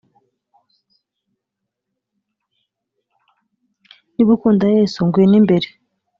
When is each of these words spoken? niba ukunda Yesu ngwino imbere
niba 4.13 4.31
ukunda 4.35 4.65
Yesu 4.77 4.99
ngwino 5.05 5.35
imbere 5.41 5.67